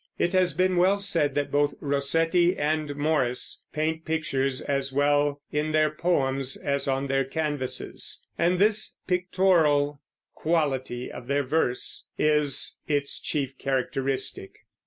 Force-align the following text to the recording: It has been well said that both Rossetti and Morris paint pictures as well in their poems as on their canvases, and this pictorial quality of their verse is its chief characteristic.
It 0.17 0.33
has 0.33 0.55
been 0.55 0.77
well 0.77 0.97
said 0.97 1.35
that 1.35 1.51
both 1.51 1.75
Rossetti 1.79 2.57
and 2.57 2.95
Morris 2.95 3.61
paint 3.71 4.03
pictures 4.03 4.59
as 4.59 4.91
well 4.91 5.43
in 5.51 5.73
their 5.73 5.91
poems 5.91 6.57
as 6.57 6.87
on 6.87 7.05
their 7.05 7.23
canvases, 7.23 8.23
and 8.35 8.57
this 8.57 8.95
pictorial 9.05 10.01
quality 10.33 11.11
of 11.11 11.27
their 11.27 11.43
verse 11.43 12.07
is 12.17 12.79
its 12.87 13.21
chief 13.21 13.59
characteristic. 13.59 14.61